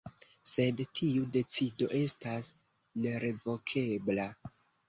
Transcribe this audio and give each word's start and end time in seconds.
Sed 0.51 0.79
tiu 0.99 1.25
decido 1.35 1.91
estas 1.99 2.51
nerevokebla. 3.05 4.31